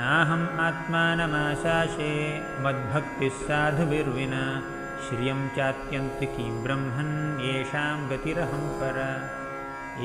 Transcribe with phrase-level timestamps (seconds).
[0.00, 4.62] नाहम् आत्मानमाशासे मद्भक्तिः साधुभिर्विना
[5.08, 8.98] श्रियं चात्यन्तिकीं ब्रह्मन् येषां गतिरहं पर।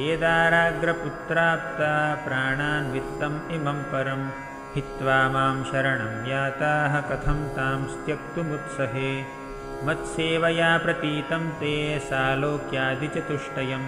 [0.08, 1.94] एदाराग्रपुत्राप्ता
[2.26, 4.22] प्राणान् वित्तम् इमं परं।
[4.76, 9.12] हित्वा मां शरणं याताः कथं तां त्यक्तुमुत्सहे
[9.88, 11.76] मत्सेवया प्रतीतं ते
[12.08, 13.86] सालोक्यादिचतुष्टयं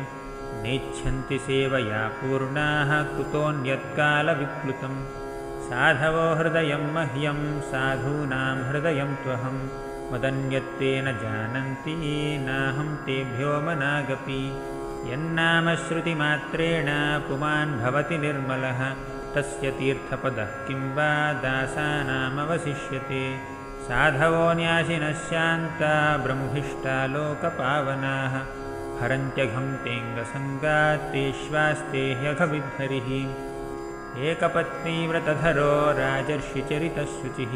[0.63, 4.95] नेच्छन्ति सेवया पूर्णाः कुतोऽन्यत्कालविप्लुतं
[5.67, 7.39] साधवो हृदयं मह्यं
[7.71, 9.57] साधूनां हृदयं त्वहं
[10.13, 11.95] मदन्यत्तेन जानन्ति
[12.47, 14.61] नाहं तेभ्यो मनागपि।
[15.13, 16.85] यन्नामश्रुतिमात्रेण
[17.27, 18.95] पुमान् भवति निर्मलः।
[19.35, 23.37] तस्य तीर्थपदः किं वा दासानामवशिष्यते।
[23.87, 25.13] साधवो न्यासिनः
[26.23, 28.41] ब्रह्मिष्टा लोकपावनाः।
[29.01, 33.09] हरन्त्यघं तेऽङ्गसङ्गात्तेष्वास्ते ह्यघविद्धरिः
[34.29, 37.53] एकपत्नीव्रतधरो राजर्षिचरितशुचिः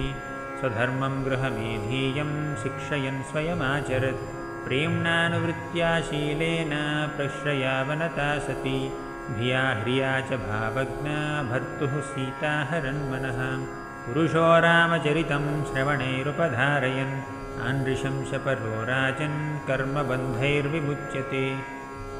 [0.61, 6.69] स्वधर्मं गृहमेधीयं शिक्षयन् स्वयमाचरत्। प्रेम्णानुवृत्त्याशीलेन
[7.17, 8.91] प्रश्रयावनता सती।
[9.29, 13.67] धिया ह्रिया च भावज्ञा भर्तुः सीताहरन्मनः।
[14.05, 17.21] पुरुषो रामचरितं श्रवणैरुपधारयन्।
[17.61, 21.57] आनृशंशपरो राजन् कर्मबन्धैर्विमुच्यते।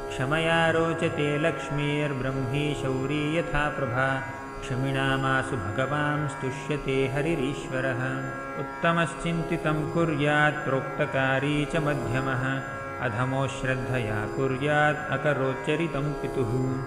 [0.09, 4.23] क्षमया रोचते लक्ष्मीर्ब्रह्मी शौरी यथा प्रभा
[4.61, 12.61] क्षमिणामासु भगवांस्तुष्यते हरिरीश्वरः। उत्तमश्चिन्तितं कुर्यात् प्रोक्तकारी च मध्यमः।
[13.01, 16.81] अधमो श्रद्धया कुर्यात् अकरोच्चरितं पितुः।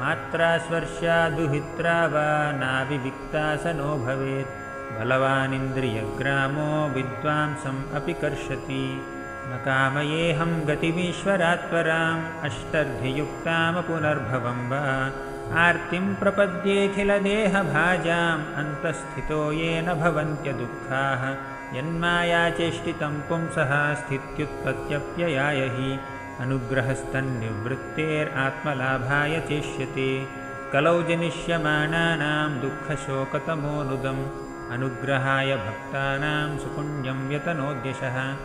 [0.00, 9.06] मात्रा स्वर्शा दुहित्रा वा नाविविक्ता स नो भवेत्। बलवानिन्द्रियग्रामो विद्वांसम् अपि कर्षति।
[9.48, 15.10] न कामयेऽहं गतिमीश्वरात्पराम्। अष्टर्धियुक्तामपुनर्भवं वा
[15.54, 21.36] आर्तिं प्रपद्येऽखिलदेहभाजाम् अन्तःस्थितो येन भवन्त्यदुःखाः।
[21.76, 25.98] यन्मायाचेष्टितं पुंसः स्थित्युत्पत्त्यप्ययाय हि
[26.40, 30.28] अनुग्रहस्तन्निवृत्तेरात्मलाभाय चेष्यते।
[30.72, 38.36] कलौ जनिष्यमाणानां दुःखशोकतमोनुदम् अनुग्रहाय भक्तानां सुपुण्यं यतनोद्यशः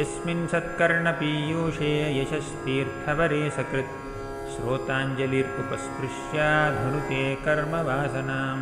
[0.00, 4.09] यस्मिन् सत्कर्णपीयूषे यशस्तीर्थवरे सकृत्
[4.52, 8.58] श्रोताञ्जलिर्पुपस्पृश्याधनुते कर्मवासनां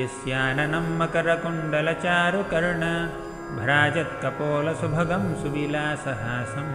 [0.00, 2.84] यस्याननं मकरकुण्डलचारुकर्ण
[3.58, 6.68] भ्राजत्कपोलसुभगं सुविलासहासं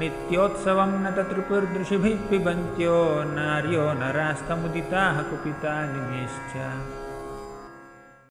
[0.00, 2.96] नित्योत्सवं न तत्रिपुर्दृशिभिः पिबन्त्यो
[3.34, 6.52] नार्यो नरास्तमुदिताः कुपिता निमेश्च